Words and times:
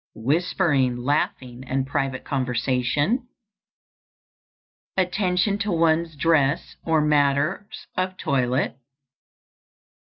_Whispering, 0.15 0.97
laughing, 0.97 1.63
and 1.63 1.85
private 1.85 2.23
conversation. 2.25 3.27
_Attention 4.97 5.59
to 5.59 5.71
one's 5.71 6.15
dress 6.15 6.75
or 6.83 7.01
matters 7.01 7.85
of 7.95 8.17
toilet. 8.17 8.77